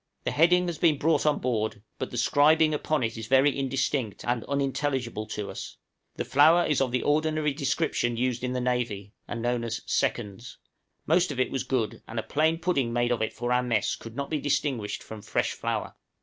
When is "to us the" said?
5.27-6.25